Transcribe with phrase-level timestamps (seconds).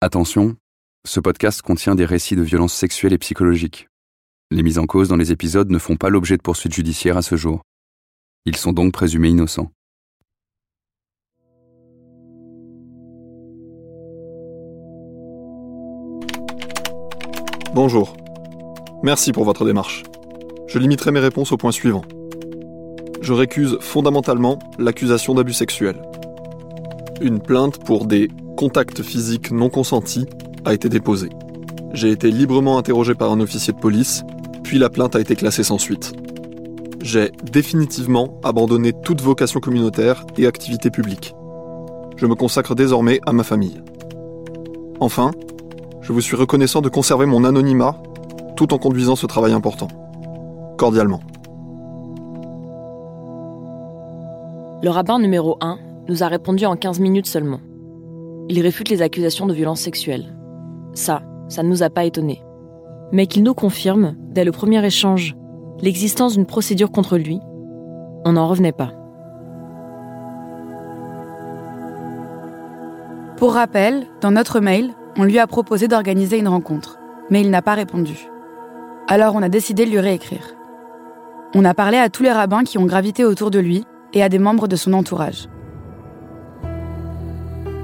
[0.00, 0.54] Attention,
[1.04, 3.88] ce podcast contient des récits de violences sexuelles et psychologiques.
[4.52, 7.22] Les mises en cause dans les épisodes ne font pas l'objet de poursuites judiciaires à
[7.22, 7.62] ce jour.
[8.46, 9.72] Ils sont donc présumés innocents.
[17.74, 18.16] Bonjour.
[19.02, 20.04] Merci pour votre démarche.
[20.68, 22.04] Je limiterai mes réponses au point suivant.
[23.20, 26.00] Je récuse fondamentalement l'accusation d'abus sexuel.
[27.20, 28.28] Une plainte pour des
[28.58, 30.26] contacts physiques non consentis
[30.64, 31.28] a été déposée.
[31.92, 34.24] J'ai été librement interrogé par un officier de police,
[34.64, 36.12] puis la plainte a été classée sans suite.
[37.00, 41.36] J'ai définitivement abandonné toute vocation communautaire et activité publique.
[42.16, 43.80] Je me consacre désormais à ma famille.
[44.98, 45.30] Enfin,
[46.00, 48.02] je vous suis reconnaissant de conserver mon anonymat
[48.56, 49.86] tout en conduisant ce travail important.
[50.78, 51.20] Cordialement.
[54.82, 57.60] Le rabbin numéro 1 nous a répondu en 15 minutes seulement.
[58.50, 60.34] Il réfute les accusations de violence sexuelle.
[60.94, 62.42] Ça, ça ne nous a pas étonnés.
[63.12, 65.36] Mais qu'il nous confirme, dès le premier échange,
[65.80, 67.40] l'existence d'une procédure contre lui,
[68.24, 68.92] on n'en revenait pas.
[73.36, 76.98] Pour rappel, dans notre mail, on lui a proposé d'organiser une rencontre,
[77.30, 78.28] mais il n'a pas répondu.
[79.08, 80.54] Alors on a décidé de lui réécrire.
[81.54, 84.28] On a parlé à tous les rabbins qui ont gravité autour de lui et à
[84.28, 85.48] des membres de son entourage.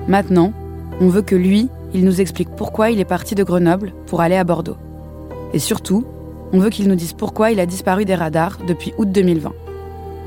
[0.08, 0.52] Maintenant,
[1.00, 4.36] on veut que lui, il nous explique pourquoi il est parti de Grenoble pour aller
[4.36, 4.77] à Bordeaux.
[5.52, 6.05] Et surtout,
[6.52, 9.52] on veut qu'il nous dise pourquoi il a disparu des radars depuis août 2020.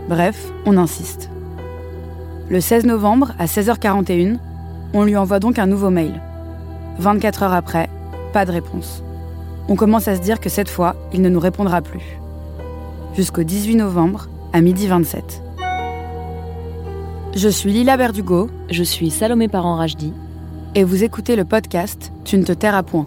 [0.09, 1.29] Bref, on insiste.
[2.49, 4.37] Le 16 novembre, à 16h41,
[4.93, 6.21] on lui envoie donc un nouveau mail.
[6.99, 7.89] 24 heures après,
[8.33, 9.03] pas de réponse.
[9.67, 12.19] On commence à se dire que cette fois, il ne nous répondra plus.
[13.15, 15.43] Jusqu'au 18 novembre, à midi 27.
[17.37, 18.49] Je suis Lila Berdugo.
[18.71, 20.11] Je suis Salomé Parent-Rajdi.
[20.73, 23.05] Et vous écoutez le podcast Tu ne te tairas point.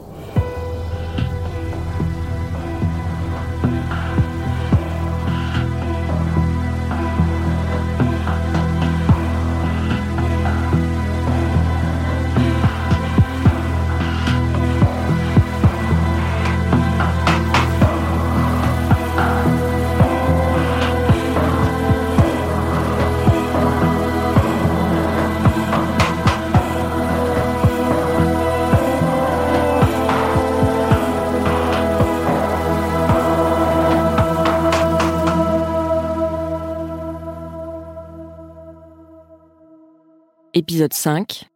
[40.71, 41.49] Épisode 5.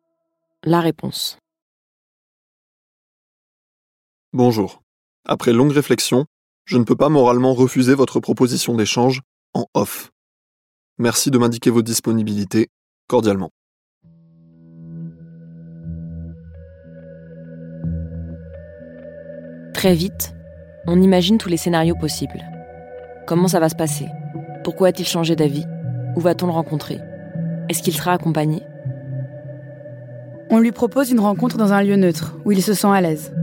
[0.64, 1.38] La réponse.
[4.32, 4.82] Bonjour.
[5.24, 6.26] Après longue réflexion,
[6.64, 9.20] je ne peux pas moralement refuser votre proposition d'échange
[9.52, 10.10] en off.
[10.98, 12.70] Merci de m'indiquer vos disponibilités,
[13.06, 13.50] cordialement.
[19.74, 20.34] Très vite,
[20.88, 22.42] on imagine tous les scénarios possibles.
[23.28, 24.08] Comment ça va se passer?
[24.64, 25.66] Pourquoi a-t-il changé d'avis?
[26.16, 26.98] Où va-t-on le rencontrer?
[27.68, 28.64] Est-ce qu'il sera accompagné?
[30.54, 33.34] On lui propose une rencontre dans un lieu neutre, où il se sent à l'aise.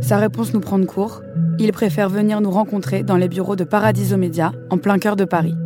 [0.00, 1.20] Sa réponse nous prend de court.
[1.58, 5.24] Il préfère venir nous rencontrer dans les bureaux de Paradiso Média, en plein cœur de
[5.24, 5.56] Paris.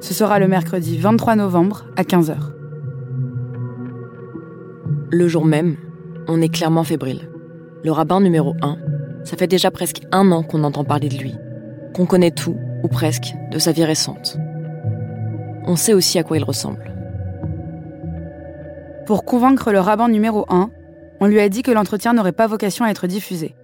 [0.00, 2.34] Ce sera le mercredi 23 novembre à 15h.
[5.12, 5.76] Le jour même,
[6.26, 7.30] on est clairement fébrile.
[7.84, 8.76] Le rabbin numéro 1,
[9.22, 11.36] ça fait déjà presque un an qu'on entend parler de lui,
[11.94, 14.36] qu'on connaît tout, ou presque, de sa vie récente.
[15.64, 16.93] On sait aussi à quoi il ressemble.
[19.06, 20.70] Pour convaincre le rabbin numéro 1,
[21.20, 23.54] on lui a dit que l'entretien n'aurait pas vocation à être diffusé.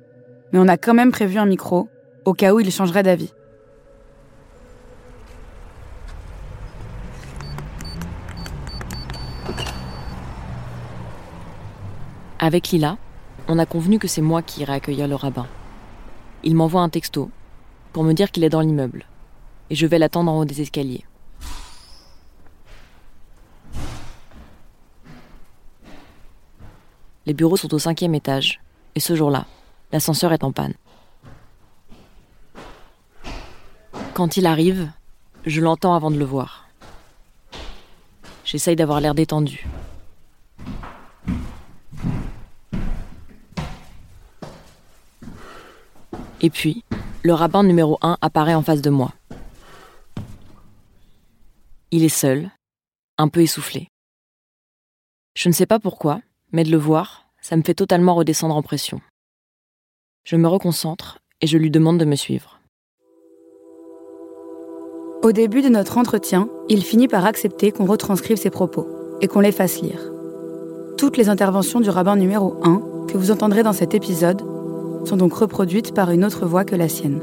[0.52, 1.88] Mais on a quand même prévu un micro,
[2.26, 3.32] au cas où il changerait d'avis.
[12.38, 12.98] Avec Lila,
[13.48, 15.46] on a convenu que c'est moi qui irai accueillir le rabbin.
[16.42, 17.30] Il m'envoie un texto
[17.94, 19.06] pour me dire qu'il est dans l'immeuble
[19.70, 21.04] et je vais l'attendre en haut des escaliers.
[27.30, 28.60] Les bureaux sont au cinquième étage.
[28.96, 29.46] Et ce jour-là,
[29.92, 30.74] l'ascenseur est en panne.
[34.14, 34.90] Quand il arrive,
[35.46, 36.66] je l'entends avant de le voir.
[38.44, 39.64] J'essaye d'avoir l'air détendu.
[46.40, 46.84] Et puis,
[47.22, 49.12] le rabbin numéro 1 apparaît en face de moi.
[51.92, 52.50] Il est seul,
[53.18, 53.86] un peu essoufflé.
[55.36, 58.62] Je ne sais pas pourquoi, mais de le voir, ça me fait totalement redescendre en
[58.62, 59.00] pression.
[60.24, 62.60] Je me reconcentre et je lui demande de me suivre.
[65.22, 68.86] Au début de notre entretien, il finit par accepter qu'on retranscrive ses propos
[69.20, 70.00] et qu'on les fasse lire.
[70.96, 74.42] Toutes les interventions du rabbin numéro 1 que vous entendrez dans cet épisode
[75.04, 77.20] sont donc reproduites par une autre voix que la sienne.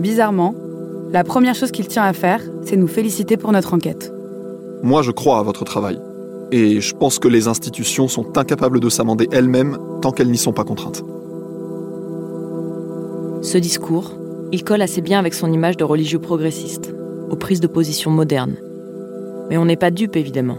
[0.00, 0.54] Bizarrement,
[1.10, 4.12] la première chose qu'il tient à faire, c'est nous féliciter pour notre enquête.
[4.82, 6.00] Moi, je crois à votre travail.
[6.52, 10.52] Et je pense que les institutions sont incapables de s'amender elles-mêmes tant qu'elles n'y sont
[10.52, 11.02] pas contraintes.
[13.40, 14.12] Ce discours,
[14.52, 16.94] il colle assez bien avec son image de religieux progressiste,
[17.30, 18.56] aux prises de position modernes.
[19.48, 20.58] Mais on n'est pas dupe, évidemment.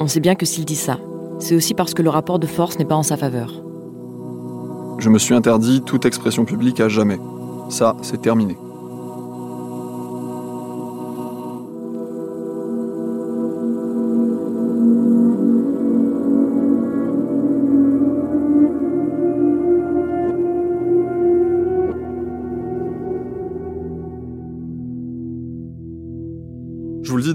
[0.00, 0.98] On sait bien que s'il dit ça,
[1.38, 3.62] c'est aussi parce que le rapport de force n'est pas en sa faveur.
[4.98, 7.18] Je me suis interdit toute expression publique à jamais.
[7.68, 8.56] Ça, c'est terminé.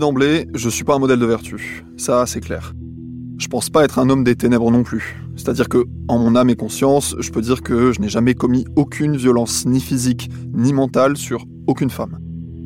[0.03, 1.85] D'emblée, je suis pas un modèle de vertu.
[1.95, 2.73] Ça, c'est clair.
[3.37, 5.23] Je pense pas être un homme des ténèbres non plus.
[5.37, 8.65] C'est-à-dire que, en mon âme et conscience, je peux dire que je n'ai jamais commis
[8.75, 12.19] aucune violence ni physique ni mentale sur aucune femme.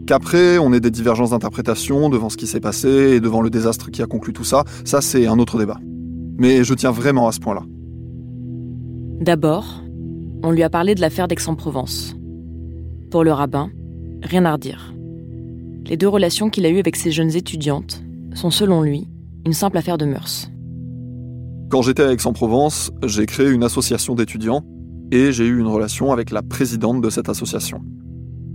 [0.08, 3.92] Qu'après, on ait des divergences d'interprétation devant ce qui s'est passé et devant le désastre
[3.92, 5.78] qui a conclu tout ça, ça c'est un autre débat.
[6.40, 7.62] Mais je tiens vraiment à ce point-là.
[9.22, 9.84] D'abord,
[10.44, 12.16] on lui a parlé de l'affaire d'Aix-en-Provence.
[13.12, 13.70] Pour le rabbin,
[14.24, 14.97] rien à redire.
[15.90, 18.04] Les deux relations qu'il a eues avec ses jeunes étudiantes
[18.34, 19.08] sont, selon lui,
[19.46, 20.52] une simple affaire de mœurs.
[21.70, 24.64] Quand j'étais à Aix-en-Provence, j'ai créé une association d'étudiants
[25.14, 27.80] et j'ai eu une relation avec la présidente de cette association.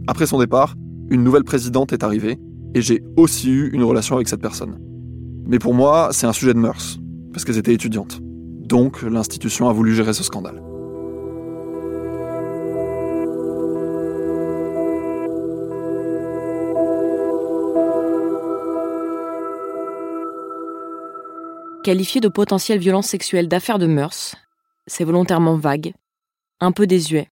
[0.06, 0.74] Après son départ,
[1.08, 2.36] une nouvelle présidente est arrivée
[2.74, 4.78] et j'ai aussi eu une relation avec cette personne.
[5.46, 6.98] Mais pour moi, c'est un sujet de mœurs,
[7.32, 8.20] parce qu'elles étaient étudiantes.
[8.20, 10.62] Donc l'institution a voulu gérer ce scandale.
[21.82, 24.36] Qualifié de potentielle violence sexuelle d'affaire de mœurs,
[24.86, 25.94] c'est volontairement vague,
[26.60, 27.28] un peu désuet,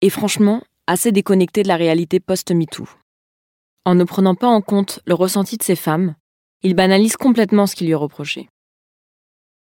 [0.00, 2.88] et franchement assez déconnecté de la réalité post-MeToo.
[3.84, 6.14] En ne prenant pas en compte le ressenti de ces femmes,
[6.62, 8.48] il banalise complètement ce qui lui est reproché.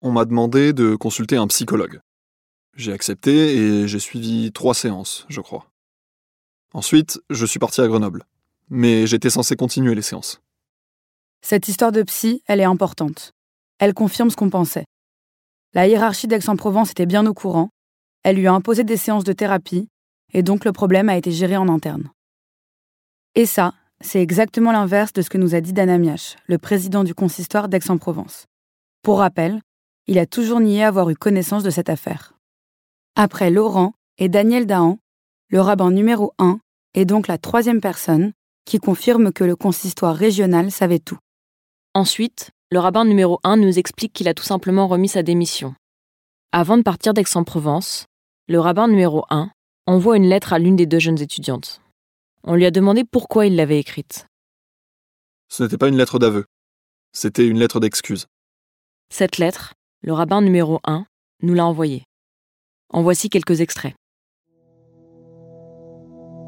[0.03, 2.01] On m'a demandé de consulter un psychologue.
[2.75, 5.71] J'ai accepté et j'ai suivi trois séances, je crois.
[6.75, 8.25] Ensuite, je suis parti à Grenoble.
[8.71, 10.41] Mais j'étais censé continuer les séances.
[11.43, 13.33] Cette histoire de psy, elle est importante.
[13.79, 14.85] Elle confirme ce qu'on pensait.
[15.75, 17.71] La hiérarchie d'Aix-en-Provence était bien au courant.
[18.23, 19.89] Elle lui a imposé des séances de thérapie,
[20.33, 22.11] et donc le problème a été géré en interne.
[23.35, 27.05] Et ça, c'est exactement l'inverse de ce que nous a dit Dan Amiach, le président
[27.05, 28.47] du consistoire d'Aix-en-Provence.
[29.03, 29.61] Pour rappel,
[30.07, 32.35] il a toujours nié avoir eu connaissance de cette affaire.
[33.15, 34.99] Après Laurent et Daniel Dahan,
[35.51, 36.61] le rabbin numéro 1
[36.95, 38.33] est donc la troisième personne
[38.65, 41.19] qui confirme que le consistoire régional savait tout.
[41.95, 45.75] Ensuite, le rabbin numéro 1 nous explique qu'il a tout simplement remis sa démission.
[46.53, 48.05] Avant de partir d'Aix-en-Provence,
[48.47, 49.51] le rabbin numéro 1
[49.87, 51.81] envoie une lettre à l'une des deux jeunes étudiantes.
[52.45, 54.27] On lui a demandé pourquoi il l'avait écrite.
[55.49, 56.45] Ce n'était pas une lettre d'aveu.
[57.13, 58.27] C'était une lettre d'excuse.
[59.11, 61.07] Cette lettre, le rabbin numéro 1
[61.43, 62.05] nous l'a envoyée.
[62.91, 63.95] En voici quelques extraits.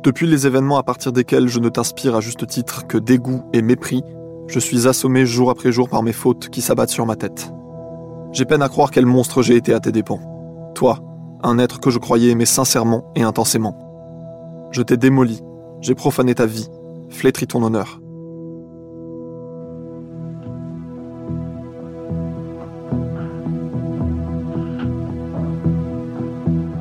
[0.02, 3.62] Depuis les événements à partir desquels je ne t'inspire à juste titre que dégoût et
[3.62, 4.02] mépris,
[4.50, 7.52] je suis assommé jour après jour par mes fautes qui s'abattent sur ma tête.
[8.32, 10.20] J'ai peine à croire quel monstre j'ai été à tes dépens.
[10.74, 10.98] Toi,
[11.42, 13.78] un être que je croyais aimer sincèrement et intensément.
[14.72, 15.40] Je t'ai démoli,
[15.80, 16.68] j'ai profané ta vie,
[17.10, 18.00] flétri ton honneur.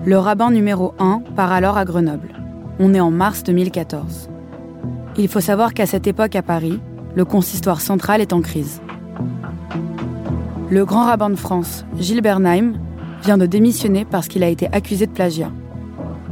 [0.06, 2.34] Le rabbin numéro 1 part alors à Grenoble.
[2.80, 4.30] On est en mars 2014.
[5.18, 6.80] Il faut savoir qu'à cette époque à Paris,
[7.16, 8.82] le consistoire central est en crise.
[10.70, 12.74] Le grand rabbin de France, Gilles Bernheim,
[13.24, 15.52] vient de démissionner parce qu'il a été accusé de plagiat.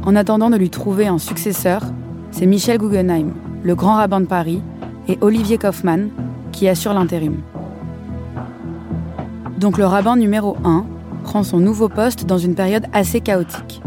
[0.04, 1.82] En attendant de lui trouver un successeur,
[2.30, 3.32] c'est Michel Guggenheim,
[3.62, 4.62] le grand rabbin de Paris,
[5.08, 6.10] et Olivier Kaufmann
[6.52, 7.38] qui assurent l'intérim.
[9.58, 10.84] Donc le rabbin numéro 1
[11.24, 13.82] prend son nouveau poste dans une période assez chaotique.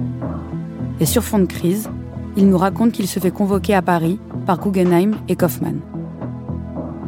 [1.00, 1.90] Et sur fond de crise,
[2.36, 5.80] il nous raconte qu'il se fait convoquer à Paris par Guggenheim et Kaufmann.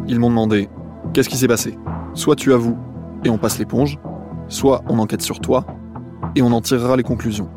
[0.08, 0.70] Ils m'ont demandé
[1.14, 1.78] Qu'est-ce qui s'est passé?
[2.14, 2.78] Soit tu avoues
[3.24, 4.00] et on passe l'éponge,
[4.48, 5.66] soit on enquête sur toi
[6.36, 7.50] et on en tirera les conclusions.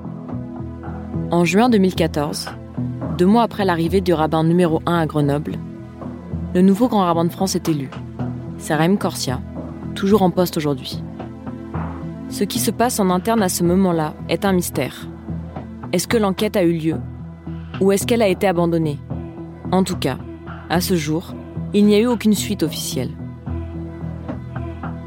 [1.30, 2.48] En juin 2014,
[3.18, 5.54] deux mois après l'arrivée du rabbin numéro 1 à Grenoble,
[6.54, 7.90] le nouveau grand rabbin de France est élu.
[8.68, 9.40] Raïm Corsia,
[9.94, 11.02] toujours en poste aujourd'hui.
[12.28, 15.08] Ce qui se passe en interne à ce moment-là est un mystère.
[15.92, 16.96] Est-ce que l'enquête a eu lieu
[17.80, 18.98] Ou est-ce qu'elle a été abandonnée?
[19.72, 20.18] En tout cas,
[20.68, 21.34] à ce jour,
[21.78, 23.10] il n'y a eu aucune suite officielle.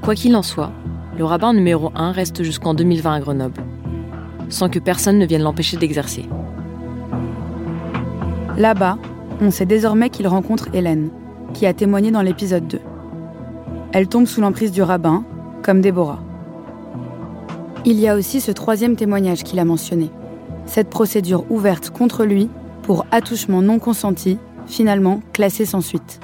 [0.03, 0.71] Quoi qu'il en soit,
[1.17, 3.63] le rabbin numéro 1 reste jusqu'en 2020 à Grenoble,
[4.49, 6.29] sans que personne ne vienne l'empêcher d'exercer.
[8.55, 8.99] Là-bas,
[9.41, 11.09] on sait désormais qu'il rencontre Hélène,
[11.55, 12.79] qui a témoigné dans l'épisode 2.
[13.91, 15.23] Elle tombe sous l'emprise du rabbin,
[15.63, 16.21] comme Déborah.
[17.83, 20.11] Il y a aussi ce troisième témoignage qu'il a mentionné.
[20.67, 22.47] Cette procédure ouverte contre lui
[22.83, 26.19] pour attouchement non consenti, finalement classée sans suite.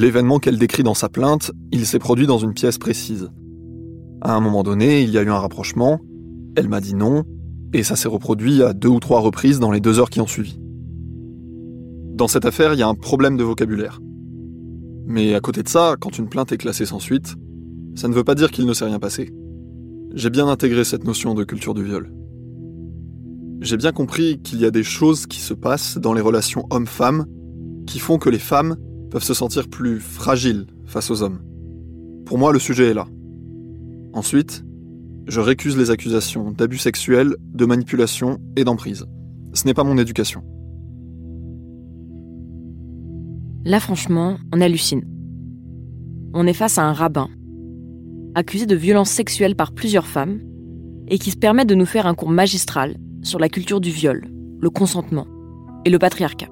[0.00, 3.28] L'événement qu'elle décrit dans sa plainte, il s'est produit dans une pièce précise.
[4.22, 6.00] À un moment donné, il y a eu un rapprochement,
[6.56, 7.24] elle m'a dit non,
[7.74, 10.26] et ça s'est reproduit à deux ou trois reprises dans les deux heures qui ont
[10.26, 10.58] suivi.
[12.14, 14.00] Dans cette affaire, il y a un problème de vocabulaire.
[15.04, 17.34] Mais à côté de ça, quand une plainte est classée sans suite,
[17.94, 19.30] ça ne veut pas dire qu'il ne s'est rien passé.
[20.14, 22.10] J'ai bien intégré cette notion de culture du viol.
[23.60, 27.26] J'ai bien compris qu'il y a des choses qui se passent dans les relations hommes-femmes
[27.86, 28.76] qui font que les femmes
[29.10, 31.40] peuvent se sentir plus fragiles face aux hommes.
[32.26, 33.06] Pour moi, le sujet est là.
[34.12, 34.64] Ensuite,
[35.26, 39.06] je récuse les accusations d'abus sexuels, de manipulation et d'emprise.
[39.52, 40.42] Ce n'est pas mon éducation.
[43.64, 45.02] Là, franchement, on hallucine.
[46.32, 47.28] On est face à un rabbin,
[48.34, 50.40] accusé de violences sexuelles par plusieurs femmes,
[51.08, 54.28] et qui se permet de nous faire un cours magistral sur la culture du viol,
[54.60, 55.26] le consentement
[55.84, 56.48] et le patriarcat.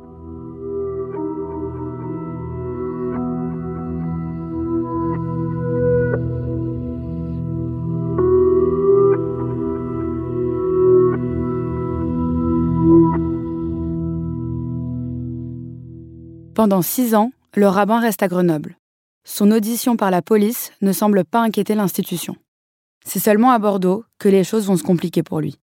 [16.58, 18.78] Pendant six ans, le rabbin reste à Grenoble.
[19.22, 22.34] Son audition par la police ne semble pas inquiéter l'institution.
[23.06, 25.60] C'est seulement à Bordeaux que les choses vont se compliquer pour lui.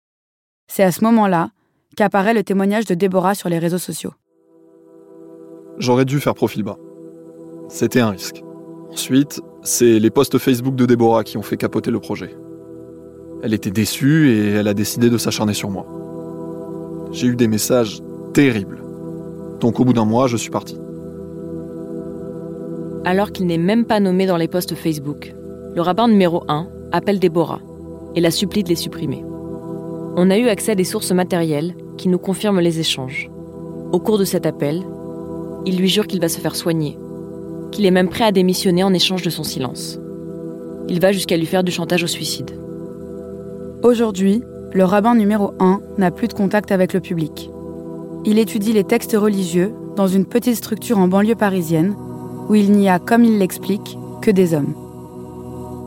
[0.71, 1.49] C'est à ce moment-là
[1.97, 4.13] qu'apparaît le témoignage de Déborah sur les réseaux sociaux.
[5.79, 6.77] J'aurais dû faire profil bas.
[7.67, 8.41] C'était un risque.
[8.89, 12.37] Ensuite, c'est les posts Facebook de Déborah qui ont fait capoter le projet.
[13.43, 15.85] Elle était déçue et elle a décidé de s'acharner sur moi.
[17.11, 18.01] J'ai eu des messages
[18.33, 18.81] terribles.
[19.59, 20.77] Donc au bout d'un mois, je suis parti
[23.05, 25.33] alors qu'il n'est même pas nommé dans les posts Facebook.
[25.75, 27.61] Le rabbin numéro 1 appelle Déborah
[28.15, 29.23] et la supplie de les supprimer.
[30.17, 33.29] On a eu accès à des sources matérielles qui nous confirment les échanges.
[33.91, 34.81] Au cours de cet appel,
[35.65, 36.97] il lui jure qu'il va se faire soigner,
[37.71, 39.99] qu'il est même prêt à démissionner en échange de son silence.
[40.89, 42.51] Il va jusqu'à lui faire du chantage au suicide.
[43.83, 44.41] Aujourd'hui,
[44.73, 47.49] le rabbin numéro 1 n'a plus de contact avec le public.
[48.25, 51.95] Il étudie les textes religieux dans une petite structure en banlieue parisienne
[52.47, 54.75] où il n'y a, comme il l'explique, que des hommes.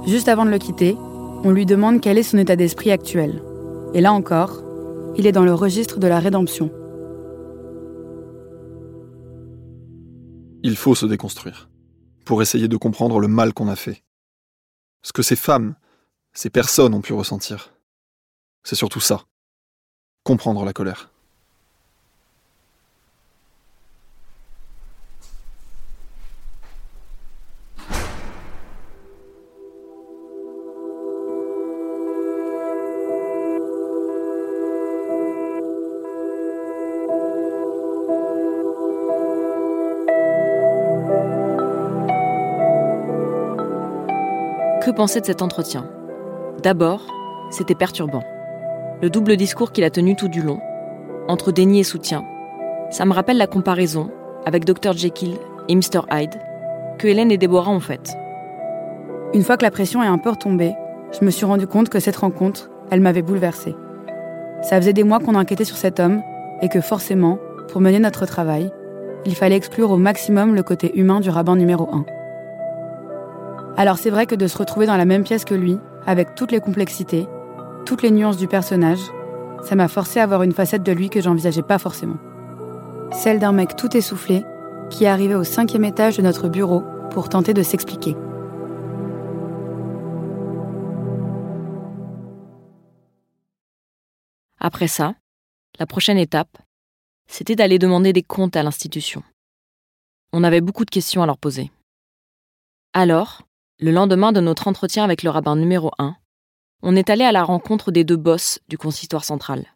[0.06, 0.96] Juste avant de le quitter,
[1.44, 3.42] on lui demande quel est son état d'esprit actuel.
[3.94, 4.62] Et là encore,
[5.16, 6.70] il est dans le registre de la rédemption.
[10.62, 11.68] Il faut se déconstruire
[12.24, 14.04] pour essayer de comprendre le mal qu'on a fait.
[15.02, 15.74] Ce que ces femmes,
[16.32, 17.72] ces personnes ont pu ressentir.
[18.64, 19.22] C'est surtout ça.
[20.24, 21.10] Comprendre la colère.
[44.88, 45.84] Que penser de cet entretien?
[46.62, 47.02] D'abord,
[47.50, 48.22] c'était perturbant.
[49.02, 50.60] Le double discours qu'il a tenu tout du long,
[51.28, 52.24] entre déni et soutien,
[52.88, 54.08] ça me rappelle la comparaison
[54.46, 55.36] avec Dr Jekyll
[55.68, 56.36] et Mr Hyde
[56.96, 58.16] que Hélène et Déborah ont faite.
[59.34, 60.72] Une fois que la pression est un peu retombée,
[61.12, 63.76] je me suis rendu compte que cette rencontre, elle m'avait bouleversée.
[64.62, 66.22] Ça faisait des mois qu'on enquêtait sur cet homme
[66.62, 67.36] et que forcément,
[67.70, 68.72] pour mener notre travail,
[69.26, 72.06] il fallait exclure au maximum le côté humain du rabbin numéro 1.
[73.78, 76.50] Alors c'est vrai que de se retrouver dans la même pièce que lui, avec toutes
[76.50, 77.28] les complexités,
[77.86, 78.98] toutes les nuances du personnage,
[79.62, 82.16] ça m'a forcé à voir une facette de lui que j'envisageais pas forcément.
[83.12, 84.42] Celle d'un mec tout essoufflé
[84.90, 86.82] qui est arrivé au cinquième étage de notre bureau
[87.12, 88.16] pour tenter de s'expliquer.
[94.58, 95.14] Après ça,
[95.78, 96.58] la prochaine étape,
[97.28, 99.22] c'était d'aller demander des comptes à l'institution.
[100.32, 101.70] On avait beaucoup de questions à leur poser.
[102.92, 103.42] Alors,
[103.80, 106.16] le lendemain de notre entretien avec le rabbin numéro 1,
[106.82, 109.66] on est allé à la rencontre des deux boss du consistoire central.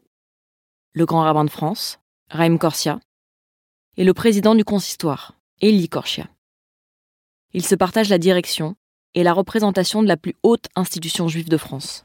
[0.93, 2.99] Le grand rabbin de France, Raïm Corsia,
[3.97, 6.27] et le président du consistoire, Élie Corsia.
[7.53, 8.75] Ils se partagent la direction
[9.15, 12.05] et la représentation de la plus haute institution juive de France.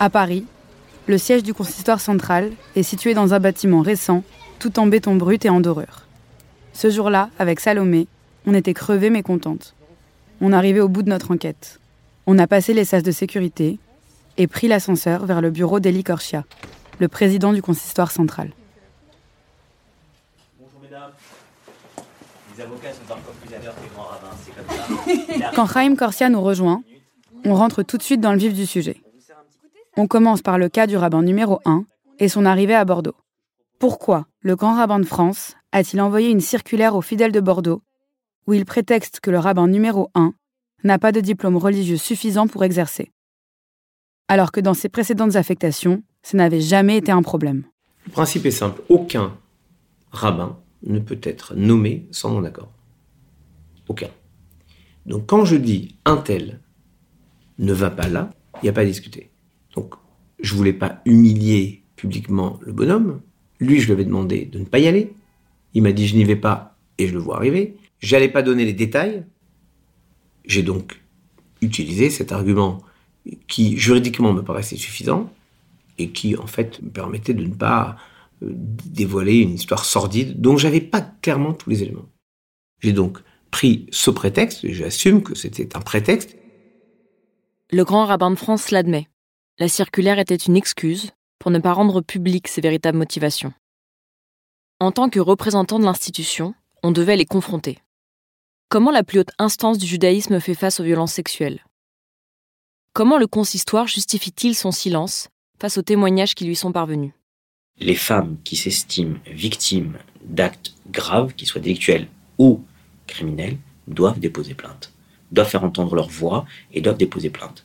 [0.00, 0.46] À Paris,
[1.08, 4.22] le siège du consistoire central est situé dans un bâtiment récent,
[4.58, 6.04] tout en béton brut et en dorure.
[6.74, 8.06] Ce jour-là, avec Salomé,
[8.46, 9.74] on était crevés mais contentes.
[10.42, 11.80] On arrivait au bout de notre enquête.
[12.26, 13.78] On a passé les sas de sécurité
[14.36, 16.44] et pris l'ascenseur vers le bureau d'Eli Corchia,
[16.98, 18.50] le président du consistoire central.
[20.60, 21.10] Bonjour mesdames.
[22.54, 25.50] Les avocats sont encore plus à l'heure que les grands rabbins, c'est comme ça.
[25.56, 26.82] Quand Chaim Corsia nous rejoint,
[27.46, 29.00] on rentre tout de suite dans le vif du sujet.
[30.00, 31.84] On commence par le cas du rabbin numéro 1
[32.20, 33.16] et son arrivée à Bordeaux.
[33.80, 37.82] Pourquoi le grand rabbin de France a-t-il envoyé une circulaire aux fidèles de Bordeaux
[38.46, 40.34] où il prétexte que le rabbin numéro 1
[40.84, 43.10] n'a pas de diplôme religieux suffisant pour exercer?
[44.28, 47.64] Alors que dans ses précédentes affectations, ça n'avait jamais été un problème.
[48.06, 49.36] Le principe est simple, aucun
[50.12, 52.70] rabbin ne peut être nommé sans mon accord.
[53.88, 54.10] Aucun.
[55.06, 56.60] Donc quand je dis un tel
[57.58, 58.30] ne va pas là,
[58.62, 59.32] il n'y a pas à discuter.
[59.78, 59.94] Donc
[60.40, 63.20] je voulais pas humilier publiquement le bonhomme.
[63.60, 65.12] Lui, je lui avais demandé de ne pas y aller.
[65.74, 67.76] Il m'a dit je n'y vais pas et je le vois arriver.
[68.00, 69.24] J'allais pas donner les détails.
[70.46, 71.00] J'ai donc
[71.60, 72.82] utilisé cet argument
[73.46, 75.32] qui juridiquement me paraissait suffisant
[75.98, 77.96] et qui en fait me permettait de ne pas
[78.42, 82.08] euh, dévoiler une histoire sordide dont j'avais pas clairement tous les éléments.
[82.80, 83.18] J'ai donc
[83.52, 86.36] pris ce prétexte, et j'assume que c'était un prétexte.
[87.70, 89.08] Le grand rabbin de France l'admet.
[89.60, 91.10] La circulaire était une excuse
[91.40, 93.52] pour ne pas rendre publiques ses véritables motivations.
[94.78, 97.78] En tant que représentant de l'institution, on devait les confronter.
[98.68, 101.64] Comment la plus haute instance du judaïsme fait face aux violences sexuelles?
[102.92, 105.28] Comment le consistoire justifie-t-il son silence
[105.60, 107.12] face aux témoignages qui lui sont parvenus?
[107.80, 112.06] Les femmes qui s'estiment victimes d'actes graves, qu'ils soient délictuels
[112.38, 112.62] ou
[113.08, 114.92] criminels, doivent déposer plainte,
[115.32, 117.64] doivent faire entendre leur voix et doivent déposer plainte.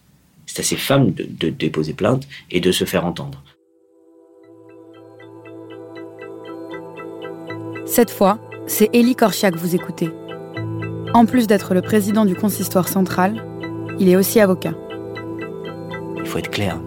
[0.54, 3.42] C'est à ces femmes de, de déposer plainte et de se faire entendre.
[7.88, 8.38] Cette fois,
[8.68, 10.12] c'est Élie Korchia que vous écoutez.
[11.16, 13.44] En plus d'être le président du consistoire central,
[14.00, 14.76] il est aussi avocat.
[16.18, 16.80] Il faut être clair.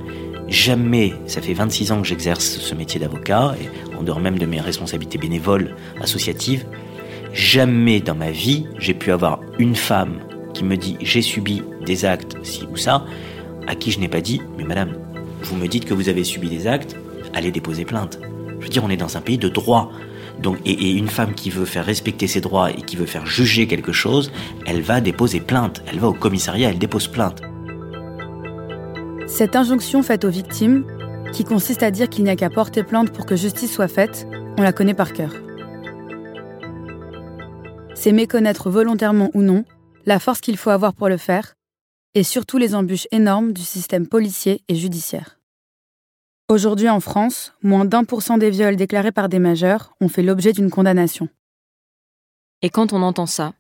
[0.47, 4.47] Jamais, ça fait 26 ans que j'exerce ce métier d'avocat, et en dehors même de
[4.47, 6.67] mes responsabilités bénévoles, associatives,
[7.33, 10.21] jamais dans ma vie j'ai pu avoir une femme
[10.55, 13.05] qui me dit j'ai subi des actes, ci ou ça,
[13.67, 14.95] à qui je n'ai pas dit mais madame,
[15.43, 16.97] vous me dites que vous avez subi des actes,
[17.35, 18.19] allez déposer plainte.
[18.59, 19.91] Je veux dire, on est dans un pays de droit.
[20.43, 23.27] Donc, et, et, une femme qui veut faire respecter ses droits et qui veut faire
[23.27, 24.33] juger quelque chose,
[24.67, 25.83] elle va déposer plainte.
[25.91, 27.43] Elle va au commissariat, elle dépose plainte.
[29.27, 30.85] Cette injonction faite aux victimes,
[31.33, 34.27] qui consiste à dire qu'il n'y a qu'à porter plainte pour que justice soit faite,
[34.59, 35.33] on la connaît par cœur.
[37.95, 39.65] C'est méconnaître volontairement ou non
[40.05, 41.56] la force qu'il faut avoir pour le faire,
[42.17, 45.39] et surtout les embûches énormes du système policier et judiciaire.
[46.49, 50.23] Aujourd'hui en France, moins d'un pour cent des viols déclarés par des majeurs ont fait
[50.23, 51.29] l'objet d'une condamnation.
[52.63, 53.53] Et quand on entend ça,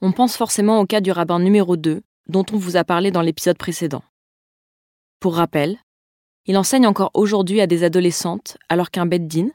[0.00, 3.20] on pense forcément au cas du rabbin numéro 2 dont on vous a parlé dans
[3.20, 4.04] l'épisode précédent.
[5.18, 5.76] Pour rappel,
[6.46, 9.48] il enseigne encore aujourd'hui à des adolescentes alors qu'un Beddin,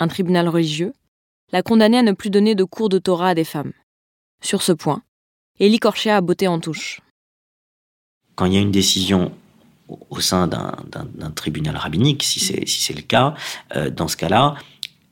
[0.00, 0.94] un tribunal religieux,
[1.52, 3.74] l'a condamné à ne plus donner de cours de Torah à des femmes.
[4.42, 5.02] Sur ce point,
[5.60, 7.02] Élie Corchia a botté en touche.
[8.38, 9.32] Quand il y a une décision
[10.10, 13.34] au sein d'un tribunal rabbinique, si c'est si le cas,
[13.74, 14.54] euh, dans ce cas-là,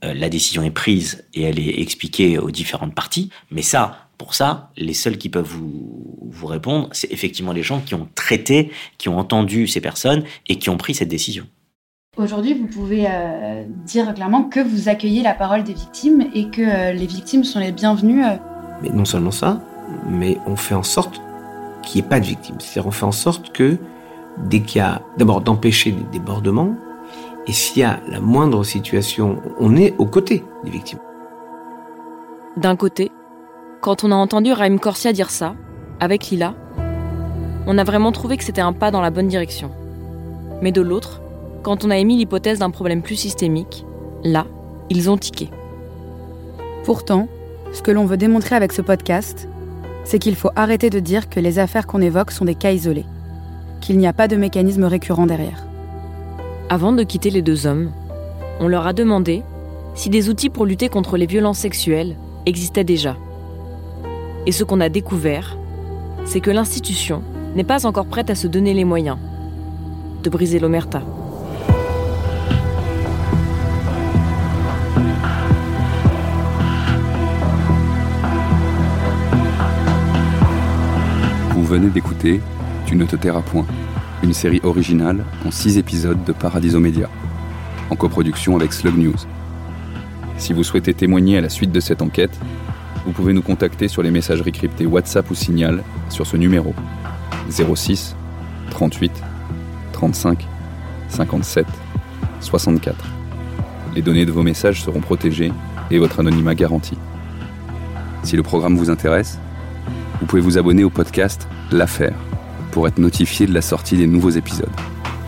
[0.04, 3.30] euh, la décision est prise et elle est expliquée aux différentes parties.
[3.50, 7.80] Mais ça, pour ça, les seuls qui peuvent vous, vous répondre, c'est effectivement les gens
[7.80, 11.48] qui ont traité, qui ont entendu ces personnes et qui ont pris cette décision.
[12.16, 16.62] Aujourd'hui, vous pouvez euh, dire clairement que vous accueillez la parole des victimes et que
[16.62, 18.22] euh, les victimes sont les bienvenues.
[18.82, 19.60] Mais non seulement ça,
[20.08, 21.20] mais on fait en sorte
[21.86, 22.56] qu'il n'y ait pas de victimes.
[22.58, 23.78] C'est-à-dire on fait en sorte que
[24.36, 26.74] dès qu'il y a, d'abord d'empêcher les débordements,
[27.46, 30.98] et s'il y a la moindre situation, on est aux côtés des victimes.
[32.56, 33.12] D'un côté,
[33.80, 35.54] quand on a entendu Raïm Corsia dire ça,
[36.00, 36.54] avec Lila,
[37.66, 39.70] on a vraiment trouvé que c'était un pas dans la bonne direction.
[40.60, 41.20] Mais de l'autre,
[41.62, 43.84] quand on a émis l'hypothèse d'un problème plus systémique,
[44.24, 44.46] là,
[44.90, 45.50] ils ont tiqué.
[46.84, 47.28] Pourtant,
[47.72, 49.48] ce que l'on veut démontrer avec ce podcast,
[50.06, 53.04] c'est qu'il faut arrêter de dire que les affaires qu'on évoque sont des cas isolés,
[53.80, 55.66] qu'il n'y a pas de mécanisme récurrent derrière.
[56.70, 57.90] Avant de quitter les deux hommes,
[58.60, 59.42] on leur a demandé
[59.96, 62.16] si des outils pour lutter contre les violences sexuelles
[62.46, 63.16] existaient déjà.
[64.46, 65.58] Et ce qu'on a découvert,
[66.24, 67.22] c'est que l'institution
[67.56, 69.18] n'est pas encore prête à se donner les moyens
[70.22, 71.02] de briser l'omerta.
[81.76, 82.40] Venez d'écouter
[82.86, 83.66] Tu ne te tairas point,
[84.22, 87.10] une série originale en 6 épisodes de Paradiso Média,
[87.90, 89.16] en coproduction avec Slug News.
[90.38, 92.34] Si vous souhaitez témoigner à la suite de cette enquête,
[93.04, 96.74] vous pouvez nous contacter sur les messageries cryptées WhatsApp ou Signal sur ce numéro
[97.50, 98.16] 06
[98.70, 99.12] 38
[99.92, 100.46] 35
[101.10, 101.66] 57
[102.40, 103.04] 64.
[103.94, 105.52] Les données de vos messages seront protégées
[105.90, 106.96] et votre anonymat garanti.
[108.22, 109.38] Si le programme vous intéresse,
[110.20, 112.16] vous pouvez vous abonner au podcast L'Affaire
[112.72, 114.70] pour être notifié de la sortie des nouveaux épisodes.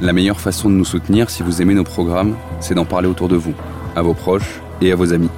[0.00, 3.28] La meilleure façon de nous soutenir si vous aimez nos programmes, c'est d'en parler autour
[3.28, 3.54] de vous,
[3.96, 5.30] à vos proches et à vos amis.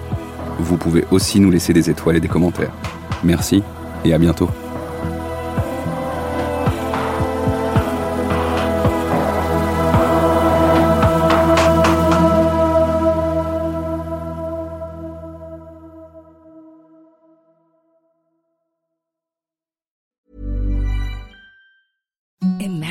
[0.58, 2.72] Vous pouvez aussi nous laisser des étoiles et des commentaires.
[3.24, 3.62] Merci
[4.04, 4.50] et à bientôt.